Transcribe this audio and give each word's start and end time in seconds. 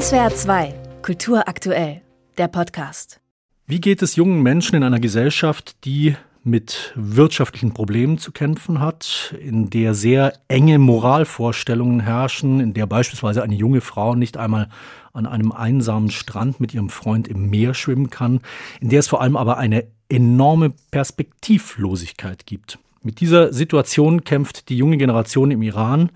SWR 0.00 0.34
2, 0.34 0.74
Kultur 1.02 1.46
aktuell, 1.46 2.00
der 2.36 2.48
Podcast. 2.48 3.20
Wie 3.68 3.80
geht 3.80 4.02
es 4.02 4.16
jungen 4.16 4.42
Menschen 4.42 4.74
in 4.74 4.82
einer 4.82 4.98
Gesellschaft, 4.98 5.84
die 5.84 6.16
mit 6.42 6.92
wirtschaftlichen 6.96 7.74
Problemen 7.74 8.18
zu 8.18 8.32
kämpfen 8.32 8.80
hat, 8.80 9.32
in 9.40 9.70
der 9.70 9.94
sehr 9.94 10.32
enge 10.48 10.80
Moralvorstellungen 10.80 12.00
herrschen, 12.00 12.58
in 12.58 12.74
der 12.74 12.88
beispielsweise 12.88 13.44
eine 13.44 13.54
junge 13.54 13.80
Frau 13.80 14.16
nicht 14.16 14.36
einmal 14.36 14.68
an 15.12 15.26
einem 15.26 15.52
einsamen 15.52 16.10
Strand 16.10 16.58
mit 16.58 16.74
ihrem 16.74 16.88
Freund 16.88 17.28
im 17.28 17.48
Meer 17.48 17.72
schwimmen 17.72 18.10
kann, 18.10 18.40
in 18.80 18.88
der 18.88 18.98
es 18.98 19.06
vor 19.06 19.22
allem 19.22 19.36
aber 19.36 19.58
eine 19.58 19.86
enorme 20.08 20.72
Perspektivlosigkeit 20.90 22.46
gibt. 22.46 22.80
Mit 23.04 23.20
dieser 23.20 23.52
Situation 23.52 24.24
kämpft 24.24 24.70
die 24.70 24.76
junge 24.76 24.96
Generation 24.96 25.52
im 25.52 25.62
Iran 25.62 26.10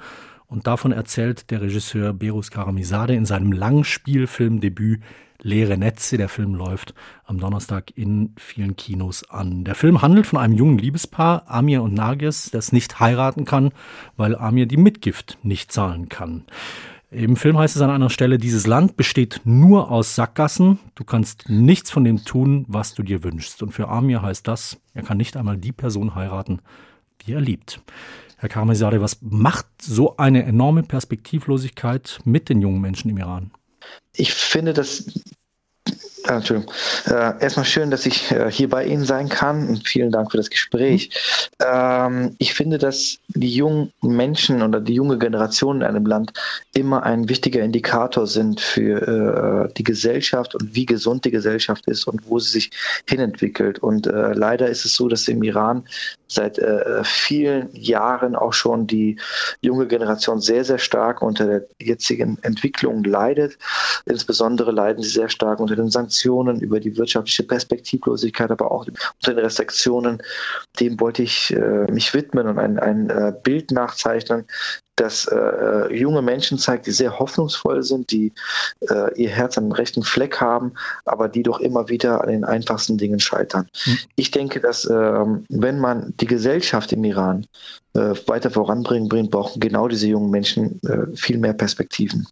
und 0.48 0.66
davon 0.66 0.92
erzählt 0.92 1.50
der 1.50 1.60
Regisseur 1.60 2.12
Berus 2.12 2.50
Karamizadeh 2.50 3.14
in 3.14 3.26
seinem 3.26 3.52
Langspielfilmdebüt 3.52 5.02
Leere 5.40 5.78
Netze. 5.78 6.16
Der 6.16 6.28
Film 6.28 6.54
läuft 6.54 6.94
am 7.24 7.38
Donnerstag 7.38 7.92
in 7.96 8.34
vielen 8.36 8.74
Kinos 8.74 9.28
an. 9.30 9.64
Der 9.64 9.74
Film 9.74 10.02
handelt 10.02 10.26
von 10.26 10.38
einem 10.38 10.54
jungen 10.54 10.78
Liebespaar, 10.78 11.44
Amir 11.46 11.82
und 11.82 11.94
Nargis, 11.94 12.50
das 12.50 12.72
nicht 12.72 12.98
heiraten 12.98 13.44
kann, 13.44 13.70
weil 14.16 14.34
Amir 14.34 14.66
die 14.66 14.76
Mitgift 14.76 15.38
nicht 15.42 15.70
zahlen 15.70 16.08
kann. 16.08 16.44
Im 17.10 17.36
Film 17.36 17.56
heißt 17.56 17.76
es 17.76 17.82
an 17.82 17.90
einer 17.90 18.10
Stelle, 18.10 18.36
dieses 18.36 18.66
Land 18.66 18.96
besteht 18.96 19.40
nur 19.44 19.90
aus 19.90 20.14
Sackgassen. 20.14 20.78
Du 20.94 21.04
kannst 21.04 21.48
nichts 21.48 21.90
von 21.90 22.04
dem 22.04 22.24
tun, 22.24 22.66
was 22.68 22.94
du 22.94 23.02
dir 23.02 23.22
wünschst. 23.22 23.62
Und 23.62 23.72
für 23.72 23.88
Amir 23.88 24.20
heißt 24.20 24.46
das, 24.46 24.78
er 24.92 25.04
kann 25.04 25.16
nicht 25.16 25.36
einmal 25.36 25.56
die 25.56 25.72
Person 25.72 26.14
heiraten, 26.14 26.60
die 27.22 27.32
er 27.32 27.40
liebt. 27.40 27.80
Herr 28.40 28.48
Karmazadeh, 28.48 29.00
was 29.00 29.18
macht 29.20 29.66
so 29.82 30.16
eine 30.16 30.44
enorme 30.44 30.84
Perspektivlosigkeit 30.84 32.20
mit 32.24 32.48
den 32.48 32.62
jungen 32.62 32.80
Menschen 32.80 33.10
im 33.10 33.18
Iran? 33.18 33.50
Ich 34.12 34.32
finde, 34.32 34.72
dass 34.72 35.06
Entschuldigung. 36.36 36.74
Äh, 37.06 37.42
erstmal 37.42 37.64
schön, 37.64 37.90
dass 37.90 38.04
ich 38.04 38.30
äh, 38.30 38.50
hier 38.50 38.68
bei 38.68 38.84
Ihnen 38.84 39.04
sein 39.04 39.28
kann 39.30 39.66
und 39.68 39.88
vielen 39.88 40.10
Dank 40.10 40.30
für 40.30 40.36
das 40.36 40.50
Gespräch. 40.50 41.10
Ähm, 41.64 42.36
ich 42.38 42.52
finde, 42.52 42.76
dass 42.76 43.18
die 43.28 43.54
jungen 43.54 43.92
Menschen 44.02 44.62
oder 44.62 44.80
die 44.80 44.94
junge 44.94 45.16
Generation 45.18 45.78
in 45.78 45.82
einem 45.84 46.04
Land 46.04 46.32
immer 46.74 47.02
ein 47.02 47.28
wichtiger 47.30 47.62
Indikator 47.62 48.26
sind 48.26 48.60
für 48.60 49.68
äh, 49.70 49.72
die 49.74 49.84
Gesellschaft 49.84 50.54
und 50.54 50.74
wie 50.74 50.84
gesund 50.84 51.24
die 51.24 51.30
Gesellschaft 51.30 51.86
ist 51.86 52.06
und 52.06 52.28
wo 52.28 52.38
sie 52.38 52.50
sich 52.50 52.70
hinentwickelt. 53.08 53.78
Und 53.78 54.06
äh, 54.06 54.34
leider 54.34 54.68
ist 54.68 54.84
es 54.84 54.94
so, 54.94 55.08
dass 55.08 55.28
im 55.28 55.42
Iran 55.42 55.84
seit 56.26 56.58
äh, 56.58 57.02
vielen 57.04 57.70
Jahren 57.72 58.36
auch 58.36 58.52
schon 58.52 58.86
die 58.86 59.18
junge 59.62 59.86
Generation 59.86 60.40
sehr, 60.42 60.64
sehr 60.64 60.78
stark 60.78 61.22
unter 61.22 61.46
der 61.46 61.62
jetzigen 61.80 62.38
Entwicklung 62.42 63.02
leidet. 63.02 63.56
Insbesondere 64.04 64.72
leiden 64.72 65.02
sie 65.02 65.08
sehr 65.08 65.30
stark 65.30 65.58
unter 65.58 65.74
den 65.74 65.88
Sanktionen 65.88 66.17
Sanktionen, 66.18 66.60
über 66.60 66.80
die 66.80 66.96
wirtschaftliche 66.96 67.44
Perspektivlosigkeit, 67.44 68.50
aber 68.50 68.72
auch 68.72 68.86
unter 68.86 69.34
den 69.34 69.38
Restriktionen. 69.38 70.20
Dem 70.80 70.98
wollte 71.00 71.22
ich 71.22 71.54
äh, 71.54 71.90
mich 71.90 72.12
widmen 72.12 72.48
und 72.48 72.58
ein, 72.58 72.78
ein 72.78 73.10
äh, 73.10 73.32
Bild 73.42 73.70
nachzeichnen, 73.70 74.44
das 74.96 75.26
äh, 75.26 75.94
junge 75.94 76.22
Menschen 76.22 76.58
zeigt, 76.58 76.86
die 76.86 76.90
sehr 76.90 77.20
hoffnungsvoll 77.20 77.84
sind, 77.84 78.10
die 78.10 78.32
äh, 78.90 79.14
ihr 79.14 79.28
Herz 79.28 79.56
am 79.56 79.70
rechten 79.70 80.02
Fleck 80.02 80.40
haben, 80.40 80.72
aber 81.04 81.28
die 81.28 81.44
doch 81.44 81.60
immer 81.60 81.88
wieder 81.88 82.20
an 82.20 82.30
den 82.30 82.44
einfachsten 82.44 82.98
Dingen 82.98 83.20
scheitern. 83.20 83.68
Mhm. 83.86 83.98
Ich 84.16 84.32
denke, 84.32 84.58
dass 84.58 84.84
äh, 84.86 85.24
wenn 85.48 85.78
man 85.78 86.14
die 86.20 86.26
Gesellschaft 86.26 86.92
im 86.92 87.04
Iran 87.04 87.46
äh, 87.94 88.14
weiter 88.26 88.50
voranbringen 88.50 89.08
bringt, 89.08 89.30
brauchen 89.30 89.60
genau 89.60 89.86
diese 89.86 90.08
jungen 90.08 90.30
Menschen 90.30 90.80
äh, 90.82 91.16
viel 91.16 91.38
mehr 91.38 91.52
Perspektiven. 91.54 92.26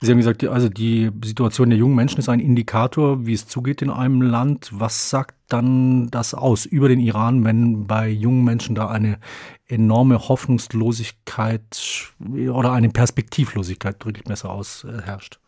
Sie 0.00 0.10
haben 0.10 0.18
gesagt, 0.18 0.44
also 0.44 0.68
die 0.68 1.10
Situation 1.24 1.70
der 1.70 1.78
jungen 1.78 1.96
Menschen 1.96 2.18
ist 2.18 2.28
ein 2.28 2.40
Indikator, 2.40 3.26
wie 3.26 3.32
es 3.32 3.48
zugeht 3.48 3.82
in 3.82 3.90
einem 3.90 4.22
Land. 4.22 4.68
Was 4.72 5.10
sagt 5.10 5.34
dann 5.48 6.08
das 6.10 6.34
aus 6.34 6.66
über 6.66 6.88
den 6.88 7.00
Iran, 7.00 7.44
wenn 7.44 7.86
bei 7.86 8.08
jungen 8.08 8.44
Menschen 8.44 8.74
da 8.74 8.88
eine 8.88 9.18
enorme 9.66 10.28
Hoffnungslosigkeit 10.28 12.12
oder 12.20 12.72
eine 12.72 12.90
Perspektivlosigkeit, 12.90 13.96
drücke 13.98 14.22
besser 14.22 14.50
aus, 14.50 14.86
herrscht? 15.04 15.38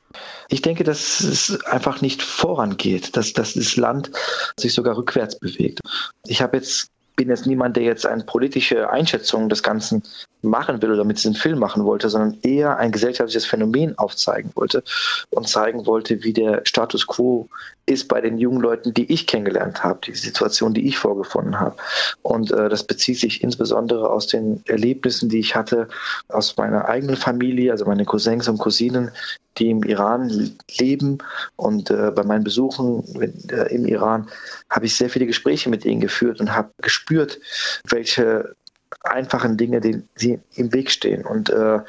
Ich 0.48 0.62
denke, 0.62 0.84
dass 0.84 1.20
es 1.20 1.62
einfach 1.66 2.00
nicht 2.00 2.22
vorangeht, 2.22 3.16
dass, 3.16 3.34
dass 3.34 3.54
das 3.54 3.76
Land 3.76 4.10
sich 4.58 4.72
sogar 4.72 4.96
rückwärts 4.96 5.38
bewegt. 5.38 5.80
Ich 6.26 6.40
habe 6.40 6.56
jetzt 6.56 6.90
bin 7.18 7.28
jetzt 7.30 7.46
niemand, 7.46 7.76
der 7.76 7.82
jetzt 7.82 8.06
eine 8.06 8.22
politische 8.22 8.90
Einschätzung 8.90 9.48
des 9.48 9.64
Ganzen 9.64 10.04
machen 10.40 10.80
will 10.80 10.92
oder 10.92 11.02
mit 11.02 11.18
diesem 11.18 11.34
Film 11.34 11.58
machen 11.58 11.84
wollte, 11.84 12.08
sondern 12.08 12.38
eher 12.42 12.76
ein 12.76 12.92
gesellschaftliches 12.92 13.44
Phänomen 13.44 13.98
aufzeigen 13.98 14.52
wollte 14.54 14.84
und 15.30 15.48
zeigen 15.48 15.84
wollte, 15.84 16.22
wie 16.22 16.32
der 16.32 16.62
Status 16.64 17.08
quo 17.08 17.48
ist 17.86 18.06
bei 18.06 18.20
den 18.20 18.38
jungen 18.38 18.60
Leuten, 18.60 18.94
die 18.94 19.12
ich 19.12 19.26
kennengelernt 19.26 19.82
habe, 19.82 19.98
die 20.06 20.14
Situation, 20.14 20.74
die 20.74 20.86
ich 20.86 20.96
vorgefunden 20.96 21.58
habe. 21.58 21.76
Und 22.22 22.52
äh, 22.52 22.68
das 22.68 22.84
bezieht 22.84 23.18
sich 23.18 23.42
insbesondere 23.42 24.08
aus 24.08 24.28
den 24.28 24.62
Erlebnissen, 24.66 25.28
die 25.28 25.40
ich 25.40 25.56
hatte 25.56 25.88
aus 26.28 26.56
meiner 26.56 26.88
eigenen 26.88 27.16
Familie, 27.16 27.72
also 27.72 27.84
meine 27.84 28.04
Cousins 28.04 28.46
und 28.46 28.58
Cousinen, 28.58 29.10
die 29.58 29.70
im 29.70 29.82
Iran 29.82 30.56
leben. 30.78 31.18
Und 31.56 31.90
äh, 31.90 32.10
bei 32.14 32.24
meinen 32.24 32.44
Besuchen 32.44 33.04
äh, 33.20 33.74
im 33.74 33.86
Iran 33.86 34.28
habe 34.70 34.86
ich 34.86 34.96
sehr 34.96 35.10
viele 35.10 35.26
Gespräche 35.26 35.68
mit 35.68 35.84
ihnen 35.84 36.00
geführt 36.00 36.40
und 36.40 36.54
habe 36.54 36.70
gespürt, 36.80 37.38
welche 37.84 38.54
einfachen 39.02 39.56
Dinge, 39.56 39.80
die, 39.80 40.02
die 40.20 40.38
im 40.54 40.72
Weg 40.72 40.90
stehen. 40.90 41.24
Und 41.24 41.50
äh, 41.50 41.80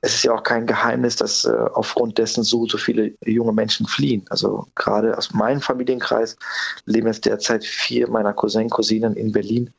es 0.00 0.14
ist 0.14 0.24
ja 0.24 0.32
auch 0.32 0.42
kein 0.42 0.66
Geheimnis, 0.66 1.16
dass 1.16 1.44
äh, 1.44 1.50
aufgrund 1.50 2.18
dessen 2.18 2.44
so, 2.44 2.66
so 2.66 2.78
viele 2.78 3.12
junge 3.24 3.52
Menschen 3.52 3.86
fliehen. 3.86 4.24
Also 4.30 4.66
gerade 4.74 5.16
aus 5.16 5.32
meinem 5.32 5.60
Familienkreis 5.60 6.36
leben 6.84 7.06
jetzt 7.06 7.24
derzeit 7.24 7.64
vier 7.64 8.08
meiner 8.08 8.32
Cousin, 8.32 8.70
Cousinen 8.70 9.14
in 9.14 9.32
Berlin 9.32 9.72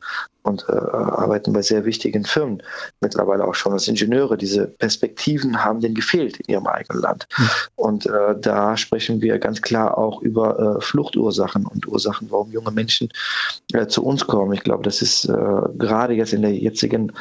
und 0.43 0.65
äh, 0.67 0.73
arbeiten 0.73 1.53
bei 1.53 1.61
sehr 1.61 1.85
wichtigen 1.85 2.25
Firmen 2.25 2.61
mittlerweile 3.01 3.45
auch 3.45 3.55
schon 3.55 3.73
als 3.73 3.87
Ingenieure. 3.87 4.37
Diese 4.37 4.67
Perspektiven 4.67 5.63
haben 5.63 5.79
denen 5.79 5.95
gefehlt 5.95 6.37
in 6.41 6.53
ihrem 6.53 6.67
eigenen 6.67 7.01
Land. 7.01 7.27
Mhm. 7.37 7.49
Und 7.75 8.05
äh, 8.05 8.35
da 8.39 8.77
sprechen 8.77 9.21
wir 9.21 9.39
ganz 9.39 9.61
klar 9.61 9.97
auch 9.97 10.21
über 10.21 10.77
äh, 10.77 10.81
Fluchtursachen 10.81 11.65
und 11.65 11.87
Ursachen, 11.87 12.29
warum 12.29 12.51
junge 12.51 12.71
Menschen 12.71 13.09
äh, 13.73 13.87
zu 13.87 14.03
uns 14.03 14.27
kommen. 14.27 14.53
Ich 14.53 14.63
glaube, 14.63 14.83
das 14.83 15.01
ist 15.01 15.25
äh, 15.25 15.33
gerade 15.77 16.13
jetzt 16.13 16.33
in 16.33 16.41
der 16.41 16.53
jetzigen 16.53 17.13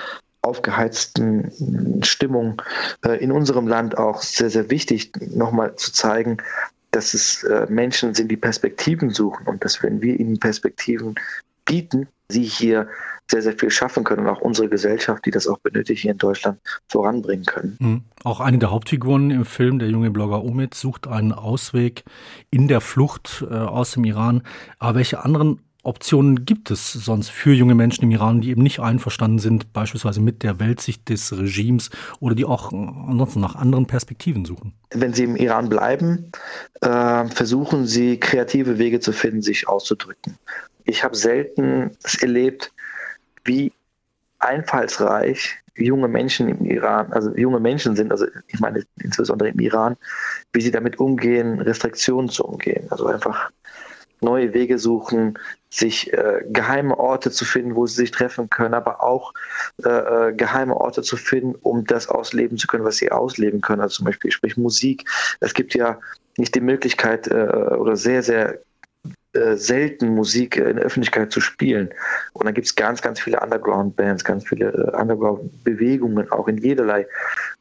aufgeheizten 0.43 2.03
Stimmung 2.03 2.61
äh, 3.05 3.23
in 3.23 3.31
unserem 3.31 3.69
Land 3.69 3.97
auch 3.97 4.21
sehr, 4.23 4.51
sehr 4.51 4.69
wichtig, 4.71 5.13
nochmal 5.33 5.77
zu 5.77 5.93
zeigen, 5.93 6.39
dass 6.91 7.15
es 7.15 7.47
Menschen 7.71 8.13
sind, 8.13 8.31
die 8.31 8.37
Perspektiven 8.37 9.09
suchen 9.09 9.47
und 9.47 9.65
dass 9.65 9.83
wenn 9.83 10.03
wir 10.03 10.21
ihnen 10.21 10.39
Perspektiven 10.39 11.15
bieten, 11.65 12.07
sie 12.33 12.45
hier 12.45 12.89
sehr, 13.31 13.43
sehr 13.43 13.53
viel 13.57 13.71
schaffen 13.71 14.05
können 14.05 14.27
und 14.27 14.29
auch 14.29 14.41
unsere 14.41 14.69
Gesellschaft, 14.69 15.25
die 15.25 15.31
das 15.31 15.47
auch 15.47 15.59
benötigt, 15.59 16.03
hier 16.03 16.13
in 16.13 16.19
Deutschland 16.19 16.59
voranbringen 16.89 17.47
können. 17.47 17.77
Mhm. 17.81 18.03
Auch 18.25 18.41
eine 18.41 18.59
der 18.59 18.71
Hauptfiguren 18.71 19.31
im 19.31 19.45
Film, 19.45 19.79
der 19.79 19.89
junge 19.89 20.11
Blogger 20.11 20.45
Omid, 20.45 20.75
sucht 20.75 21.07
einen 21.07 21.33
Ausweg 21.33 22.05
in 22.51 22.69
der 22.69 22.81
Flucht 22.81 23.45
äh, 23.49 23.55
aus 23.55 23.93
dem 23.93 24.05
Iran. 24.05 24.43
Aber 24.79 24.97
welche 24.97 25.25
anderen 25.25 25.61
Optionen 25.85 26.45
gibt 26.45 26.71
es 26.71 26.93
sonst 26.93 27.31
für 27.31 27.53
junge 27.53 27.75
Menschen 27.75 28.05
im 28.05 28.13
Iran, 28.13 28.41
die 28.41 28.51
eben 28.51 28.63
nicht 28.63 28.79
einverstanden 28.79 29.41
sind, 29.41 29.73
beispielsweise 29.73 30.21
mit 30.21 30.45
der 30.45 30.61
Weltsicht 30.61 31.09
des 31.09 31.37
Regimes 31.37 31.91
oder 32.21 32.37
die 32.37 32.45
auch 32.45 32.73
ansonsten 32.73 33.41
nach 33.41 33.57
anderen 33.57 33.87
Perspektiven 33.87 34.45
suchen? 34.45 34.75
Wenn 34.91 35.13
sie 35.13 35.25
im 35.25 35.35
Iran 35.35 35.69
bleiben, 35.69 36.31
äh, 36.83 37.27
versuchen 37.27 37.87
sie 37.87 38.21
kreative 38.21 38.79
Wege 38.79 39.01
zu 39.01 39.13
finden, 39.13 39.43
sich 39.43 39.67
auszudrücken. 39.67 40.39
Ich 40.85 41.03
habe 41.03 41.17
selten 41.17 41.97
erlebt, 42.21 42.73
wie 43.45 43.73
einfallsreich 44.39 45.59
junge 45.75 46.09
Menschen 46.09 46.49
im 46.49 46.65
Iran, 46.65 47.13
also 47.13 47.35
junge 47.37 47.59
Menschen 47.59 47.97
sind, 47.97 48.13
also 48.13 48.27
ich 48.47 48.61
meine 48.61 48.85
insbesondere 49.03 49.49
im 49.49 49.59
Iran, 49.59 49.97
wie 50.53 50.61
sie 50.61 50.71
damit 50.71 50.99
umgehen, 50.99 51.61
Restriktionen 51.61 52.29
zu 52.29 52.45
umgehen. 52.45 52.87
Also 52.91 53.07
einfach 53.07 53.51
neue 54.23 54.55
Wege 54.55 54.79
suchen, 54.79 55.39
sich 55.71 56.13
äh, 56.13 56.43
geheime 56.51 56.99
Orte 56.99 57.31
zu 57.31 57.45
finden, 57.45 57.75
wo 57.75 57.87
sie 57.87 57.97
sich 57.97 58.11
treffen 58.11 58.51
können, 58.51 58.75
aber 58.75 59.03
auch 59.03 59.33
äh, 59.85 59.89
äh 59.89 60.33
geheime 60.35 60.77
Orte 60.77 61.03
zu 61.03 61.17
finden, 61.17 61.55
um 61.63 61.85
das 61.85 62.09
ausleben 62.09 62.59
zu 62.59 62.67
können, 62.67 62.85
was 62.85 62.97
sie 62.97 63.11
ausleben 63.11 63.61
können. 63.61 63.81
Also 63.81 63.97
zum 63.97 64.07
Beispiel 64.07 64.31
sprich 64.31 64.57
Musik. 64.57 65.09
Es 65.41 65.55
gibt 65.55 65.75
ja 65.75 65.99
nicht 66.37 66.55
die 66.55 66.61
Möglichkeit 66.61 67.29
äh, 67.29 67.33
oder 67.35 67.97
sehr, 67.97 68.23
sehr 68.23 68.61
äh, 69.33 69.57
selten 69.57 70.15
Musik 70.15 70.57
in 70.57 70.77
der 70.77 70.85
Öffentlichkeit 70.85 71.33
zu 71.33 71.41
spielen. 71.41 71.91
Und 72.33 72.47
dann 72.47 72.55
gibt 72.55 72.67
es 72.67 72.75
ganz, 72.75 73.03
ganz 73.03 73.21
viele 73.21 73.41
Underground-Bands, 73.41 74.25
ganz 74.25 74.47
viele 74.47 74.67
äh, 74.73 75.01
Underground-Bewegungen, 75.01 76.31
auch 76.31 76.49
in 76.49 76.59
jederlei 76.59 77.07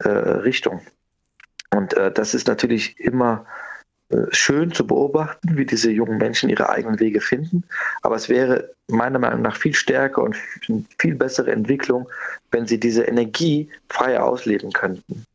Richtung. 0.03 0.81
Und 1.73 1.93
das 1.93 2.33
ist 2.33 2.47
natürlich 2.47 2.99
immer 2.99 3.45
schön 4.31 4.71
zu 4.71 4.85
beobachten, 4.85 5.57
wie 5.57 5.65
diese 5.65 5.91
jungen 5.91 6.17
Menschen 6.17 6.49
ihre 6.49 6.69
eigenen 6.69 6.99
Wege 6.99 7.21
finden. 7.21 7.63
Aber 8.01 8.15
es 8.15 8.29
wäre 8.29 8.71
meiner 8.87 9.19
Meinung 9.19 9.41
nach 9.41 9.55
viel 9.55 9.73
stärker 9.73 10.23
und 10.23 10.35
viel 10.97 11.15
bessere 11.15 11.51
Entwicklung, 11.51 12.07
wenn 12.51 12.67
sie 12.67 12.79
diese 12.79 13.03
Energie 13.03 13.69
frei 13.89 14.19
ausleben 14.19 14.71
könnten. 14.71 15.25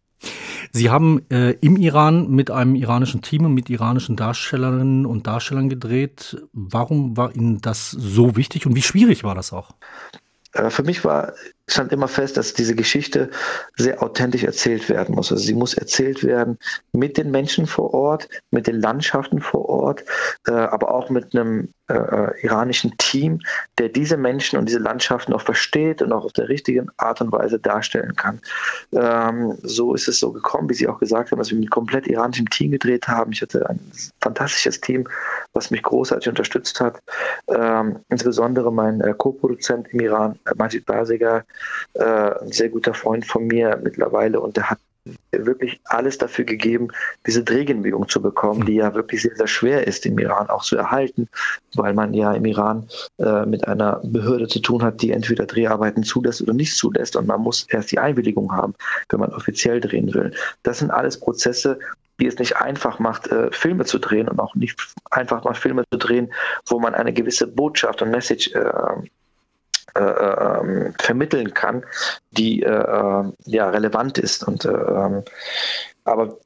Sie 0.72 0.90
haben 0.90 1.22
äh, 1.30 1.52
im 1.60 1.76
Iran 1.76 2.30
mit 2.30 2.50
einem 2.50 2.74
iranischen 2.74 3.22
Team 3.22 3.44
und 3.46 3.54
mit 3.54 3.70
iranischen 3.70 4.16
Darstellerinnen 4.16 5.06
und 5.06 5.26
Darstellern 5.26 5.68
gedreht. 5.68 6.36
Warum 6.52 7.16
war 7.16 7.34
Ihnen 7.34 7.60
das 7.60 7.90
so 7.90 8.36
wichtig 8.36 8.66
und 8.66 8.74
wie 8.74 8.82
schwierig 8.82 9.24
war 9.24 9.34
das 9.34 9.52
auch? 9.52 9.70
Für 10.70 10.82
mich 10.82 11.04
war, 11.04 11.34
stand 11.68 11.92
immer 11.92 12.08
fest, 12.08 12.36
dass 12.36 12.54
diese 12.54 12.74
Geschichte 12.74 13.30
sehr 13.76 14.02
authentisch 14.02 14.44
erzählt 14.44 14.88
werden 14.88 15.14
muss. 15.14 15.32
Also 15.32 15.42
sie 15.42 15.54
muss 15.54 15.74
erzählt 15.74 16.22
werden 16.22 16.58
mit 16.92 17.16
den 17.16 17.30
Menschen 17.30 17.66
vor 17.66 17.92
Ort, 17.92 18.28
mit 18.50 18.66
den 18.66 18.80
Landschaften 18.80 19.40
vor 19.40 19.68
Ort, 19.68 20.04
äh, 20.46 20.52
aber 20.52 20.94
auch 20.94 21.10
mit 21.10 21.34
einem 21.34 21.72
äh, 21.88 22.40
iranischen 22.42 22.96
Team, 22.98 23.40
der 23.78 23.88
diese 23.88 24.16
Menschen 24.16 24.58
und 24.58 24.66
diese 24.66 24.78
Landschaften 24.78 25.32
auch 25.32 25.42
versteht 25.42 26.02
und 26.02 26.12
auch 26.12 26.24
auf 26.24 26.32
der 26.32 26.48
richtigen 26.48 26.88
Art 26.96 27.20
und 27.20 27.32
Weise 27.32 27.58
darstellen 27.58 28.14
kann. 28.14 28.40
Ähm, 28.92 29.56
so 29.62 29.94
ist 29.94 30.08
es 30.08 30.20
so 30.20 30.32
gekommen, 30.32 30.68
wie 30.68 30.74
Sie 30.74 30.88
auch 30.88 30.98
gesagt 30.98 31.30
haben, 31.30 31.38
dass 31.38 31.50
wir 31.50 31.58
mit 31.58 31.70
komplett 31.70 32.06
iranischem 32.06 32.48
Team 32.50 32.70
gedreht 32.70 33.08
haben. 33.08 33.32
Ich 33.32 33.42
hatte 33.42 33.68
ein 33.68 33.80
fantastisches 34.20 34.80
Team, 34.80 35.08
was 35.56 35.70
mich 35.70 35.82
großartig 35.82 36.28
unterstützt 36.28 36.80
hat. 36.80 37.00
Ähm, 37.48 38.00
insbesondere 38.08 38.72
mein 38.72 39.00
äh, 39.00 39.14
Co-Produzent 39.16 39.88
im 39.92 40.00
Iran, 40.00 40.38
äh, 40.44 40.54
Majid 40.56 40.86
Basiger, 40.86 41.44
äh, 41.94 42.04
ein 42.04 42.52
sehr 42.52 42.68
guter 42.68 42.94
Freund 42.94 43.26
von 43.26 43.46
mir 43.46 43.80
mittlerweile 43.82 44.40
und 44.40 44.56
der 44.56 44.70
hat 44.70 44.78
wirklich 45.30 45.80
alles 45.84 46.18
dafür 46.18 46.44
gegeben, 46.44 46.88
diese 47.26 47.44
Drehgenehmigung 47.44 48.08
zu 48.08 48.20
bekommen, 48.20 48.66
die 48.66 48.74
ja 48.74 48.94
wirklich 48.94 49.22
sehr, 49.22 49.36
sehr 49.36 49.46
schwer 49.46 49.86
ist 49.86 50.04
im 50.06 50.18
Iran 50.18 50.48
auch 50.48 50.64
zu 50.64 50.76
erhalten, 50.76 51.28
weil 51.74 51.94
man 51.94 52.14
ja 52.14 52.32
im 52.32 52.44
Iran 52.44 52.88
äh, 53.18 53.46
mit 53.46 53.66
einer 53.68 54.00
Behörde 54.02 54.48
zu 54.48 54.60
tun 54.60 54.82
hat, 54.82 55.02
die 55.02 55.12
entweder 55.12 55.46
Dreharbeiten 55.46 56.02
zulässt 56.02 56.42
oder 56.42 56.54
nicht 56.54 56.76
zulässt 56.76 57.16
und 57.16 57.26
man 57.26 57.40
muss 57.40 57.66
erst 57.68 57.92
die 57.92 57.98
Einwilligung 57.98 58.52
haben, 58.52 58.74
wenn 59.10 59.20
man 59.20 59.32
offiziell 59.32 59.80
drehen 59.80 60.12
will. 60.12 60.32
Das 60.62 60.80
sind 60.80 60.90
alles 60.90 61.20
Prozesse, 61.20 61.78
die 62.20 62.26
es 62.26 62.38
nicht 62.38 62.56
einfach 62.56 62.98
macht, 62.98 63.28
äh, 63.28 63.50
Filme 63.52 63.84
zu 63.84 63.98
drehen 63.98 64.28
und 64.28 64.40
auch 64.40 64.54
nicht 64.54 64.78
einfach 65.10 65.44
mal 65.44 65.54
Filme 65.54 65.84
zu 65.90 65.98
drehen, 65.98 66.32
wo 66.66 66.78
man 66.78 66.94
eine 66.94 67.12
gewisse 67.12 67.46
Botschaft 67.46 68.02
und 68.02 68.10
Message 68.10 68.52
äh, 68.54 68.70
äh, 69.96 70.60
ähm, 70.60 70.94
vermitteln 71.00 71.54
kann, 71.54 71.82
die 72.30 72.62
äh, 72.62 72.68
äh, 72.68 73.32
ja 73.46 73.70
relevant 73.70 74.18
ist. 74.18 74.46
Und 74.46 74.66
ähm, 74.66 75.22
aber 76.04 76.38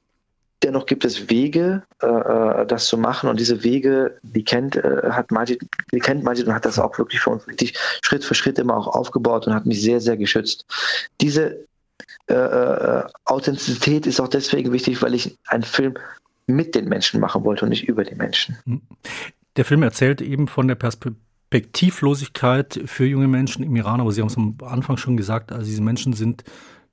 dennoch 0.62 0.86
gibt 0.86 1.04
es 1.04 1.28
Wege, 1.28 1.82
äh, 2.00 2.66
das 2.66 2.86
zu 2.86 2.96
machen 2.96 3.28
und 3.28 3.40
diese 3.40 3.64
Wege, 3.64 4.18
die 4.22 4.44
kennt 4.44 4.76
äh, 4.76 5.10
hat 5.10 5.32
Majid, 5.32 5.62
die 5.92 5.98
kennt 5.98 6.22
Majid 6.22 6.46
und 6.46 6.54
hat 6.54 6.64
das 6.64 6.78
auch 6.78 6.96
wirklich 6.98 7.20
für 7.20 7.30
uns 7.30 7.46
richtig 7.48 7.76
Schritt 8.02 8.24
für 8.24 8.34
Schritt 8.34 8.58
immer 8.58 8.76
auch 8.76 8.86
aufgebaut 8.86 9.46
und 9.46 9.54
hat 9.54 9.66
mich 9.66 9.82
sehr 9.82 10.00
sehr 10.00 10.16
geschützt. 10.16 10.64
Diese 11.20 11.66
äh, 12.34 13.04
Authentizität 13.24 14.06
ist 14.06 14.20
auch 14.20 14.28
deswegen 14.28 14.72
wichtig, 14.72 15.02
weil 15.02 15.14
ich 15.14 15.38
einen 15.46 15.62
Film 15.62 15.94
mit 16.46 16.74
den 16.74 16.88
Menschen 16.88 17.20
machen 17.20 17.44
wollte 17.44 17.64
und 17.64 17.70
nicht 17.70 17.88
über 17.88 18.04
die 18.04 18.14
Menschen. 18.14 18.58
Der 19.56 19.64
Film 19.64 19.82
erzählt 19.82 20.20
eben 20.20 20.48
von 20.48 20.68
der 20.68 20.74
Perspektivlosigkeit 20.74 22.80
für 22.86 23.06
junge 23.06 23.28
Menschen 23.28 23.64
im 23.64 23.74
Iran, 23.76 24.00
aber 24.00 24.12
Sie 24.12 24.20
haben 24.20 24.28
es 24.28 24.36
am 24.36 24.56
Anfang 24.64 24.96
schon 24.96 25.16
gesagt, 25.16 25.52
also 25.52 25.64
diese 25.64 25.82
Menschen 25.82 26.12
sind 26.12 26.44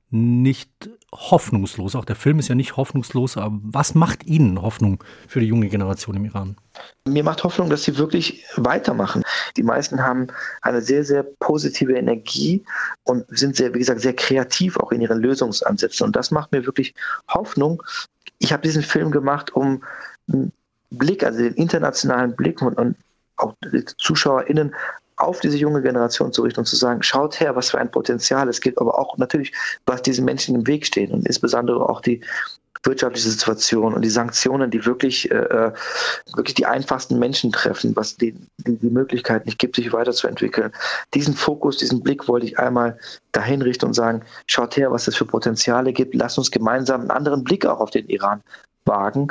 nicht 0.10 0.89
hoffnungslos. 1.13 1.95
Auch 1.95 2.06
der 2.06 2.16
Film 2.16 2.39
ist 2.39 2.48
ja 2.48 2.56
nicht 2.56 2.78
hoffnungslos, 2.78 3.38
aber 3.38 3.57
was 3.62 3.95
macht 3.95 4.25
Ihnen 4.25 4.62
Hoffnung 4.62 5.04
für 5.28 5.39
die 5.39 5.48
junge 5.48 5.68
Generation 5.68 6.16
im 6.16 6.25
Iran? 6.25 6.57
Mir 7.06 7.24
macht 7.24 7.44
Hoffnung, 7.44 7.69
dass 7.69 7.84
sie 7.84 7.98
wirklich 7.98 8.44
weitermachen. 8.56 9.24
Die 9.57 9.63
meisten 9.63 10.04
haben 10.04 10.27
eine 10.62 10.81
sehr, 10.81 11.04
sehr 11.04 11.24
positive 11.24 11.94
Energie 11.94 12.63
und 13.04 13.25
sind 13.30 13.56
sehr, 13.56 13.74
wie 13.74 13.80
gesagt, 13.80 14.01
sehr 14.01 14.15
kreativ 14.15 14.77
auch 14.77 14.92
in 14.92 15.01
ihren 15.01 15.19
Lösungsansätzen. 15.19 16.06
Und 16.06 16.15
das 16.15 16.31
macht 16.31 16.51
mir 16.51 16.65
wirklich 16.65 16.94
Hoffnung. 17.27 17.83
Ich 18.39 18.54
habe 18.54 18.63
diesen 18.63 18.83
Film 18.83 19.12
gemacht, 19.12 19.56
um 19.56 19.83
einen 20.31 20.51
Blick, 20.92 21.24
also 21.24 21.39
den 21.39 21.56
internationalen 21.56 22.36
Blick 22.36 22.62
und, 22.62 22.75
und 22.77 22.95
auch 23.38 23.54
die 23.74 23.83
ZuschauerInnen 23.98 24.74
auf 25.18 25.39
diese 25.39 25.57
junge 25.57 25.81
Generation 25.81 26.31
zu 26.31 26.44
richten 26.44 26.60
und 26.60 26.68
zu 26.68 26.75
sagen, 26.75 27.01
schaut 27.01 27.39
her, 27.39 27.56
was 27.56 27.71
für 27.71 27.80
ein 27.80 27.89
Potenzial 27.89 28.48
es 28.50 28.62
gibt, 28.62 28.80
aber 28.80 29.00
auch 29.00 29.18
natürlich, 29.18 29.51
was 29.88 30.03
diesen 30.03 30.25
Menschen 30.25 30.53
im 30.56 30.68
Weg 30.68 30.86
steht 30.86 31.12
und 31.12 31.25
insbesondere 31.25 31.89
auch 31.89 32.01
die 32.01 32.21
wirtschaftliche 32.83 33.29
Situation 33.29 33.94
und 33.94 34.01
die 34.01 34.09
Sanktionen, 34.09 34.71
die 34.71 34.85
wirklich, 34.85 35.29
äh, 35.31 35.71
wirklich 36.35 36.56
die 36.56 36.65
einfachsten 36.65 37.19
Menschen 37.19 37.51
treffen, 37.51 37.95
was 37.95 38.18
die, 38.18 38.35
die, 38.57 38.77
die 38.77 38.89
Möglichkeit 38.89 39.45
nicht 39.45 39.59
gibt, 39.59 39.75
sich 39.75 39.94
weiterzuentwickeln. 39.94 40.71
Diesen 41.13 41.33
Fokus, 41.33 41.77
diesen 41.77 42.01
Blick 42.01 42.27
wollte 42.27 42.45
ich 42.45 42.59
einmal 42.59 42.97
dahin 43.31 43.62
richten 43.62 43.85
und 43.85 43.94
sagen, 43.94 44.24
schaut 44.47 44.77
her, 44.77 44.91
was 44.91 45.07
es 45.07 45.15
für 45.15 45.25
Potenziale 45.25 45.94
gibt, 45.94 46.15
lasst 46.15 46.38
uns 46.38 46.51
gemeinsam 46.51 47.01
einen 47.01 47.12
anderen 47.12 47.44
Blick 47.44 47.65
auch 47.65 47.79
auf 47.79 47.91
den 47.91 48.07
Iran 48.07 48.41
wagen, 48.85 49.27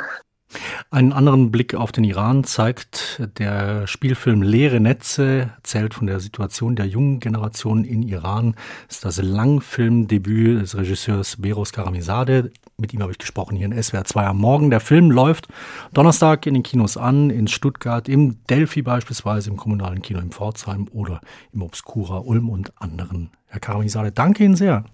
einen 0.89 1.11
anderen 1.11 1.51
Blick 1.51 1.75
auf 1.75 1.91
den 1.91 2.03
Iran 2.05 2.43
zeigt 2.43 3.21
der 3.37 3.87
Spielfilm 3.87 4.41
Leere 4.41 4.79
Netze, 4.79 5.51
erzählt 5.57 5.93
von 5.93 6.07
der 6.07 6.19
Situation 6.19 6.75
der 6.75 6.87
jungen 6.87 7.19
Generation 7.19 7.83
in 7.83 8.03
Iran. 8.03 8.55
Das 8.87 8.97
ist 8.97 9.05
das 9.05 9.21
Langfilmdebüt 9.21 10.61
des 10.61 10.77
Regisseurs 10.77 11.37
Beros 11.37 11.73
Karamizadeh. 11.73 12.43
Mit 12.77 12.93
ihm 12.93 13.01
habe 13.01 13.11
ich 13.11 13.17
gesprochen 13.17 13.57
hier 13.57 13.65
in 13.65 13.83
SWR 13.83 14.05
2 14.05 14.25
am 14.27 14.37
Morgen. 14.37 14.69
Der 14.69 14.79
Film 14.79 15.11
läuft 15.11 15.47
Donnerstag 15.93 16.45
in 16.45 16.53
den 16.53 16.63
Kinos 16.63 16.95
an, 16.95 17.29
in 17.29 17.47
Stuttgart, 17.47 18.07
im 18.07 18.43
Delphi 18.45 18.81
beispielsweise, 18.81 19.49
im 19.49 19.57
kommunalen 19.57 20.01
Kino 20.01 20.19
in 20.19 20.31
Pforzheim 20.31 20.87
oder 20.93 21.19
im 21.51 21.61
Obscura 21.61 22.19
Ulm 22.19 22.49
und 22.49 22.71
anderen. 22.81 23.31
Herr 23.47 23.59
Karamizadeh, 23.59 24.11
danke 24.13 24.45
Ihnen 24.45 24.55
sehr. 24.55 24.85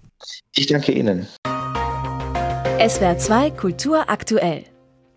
Ich 0.56 0.66
danke 0.66 0.92
Ihnen. 0.92 1.26
SWR 2.80 3.18
2 3.18 3.50
Kultur 3.52 4.08
aktuell. 4.08 4.64